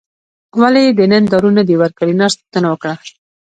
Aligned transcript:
ولې 0.61 0.83
دې 0.97 1.05
نن 1.11 1.23
دارو 1.31 1.49
نه 1.57 1.63
دي 1.67 1.75
ورکړي 1.81 2.13
نرس 2.19 2.35
پوښتنه 2.39 2.67
وکړه. 2.69 2.93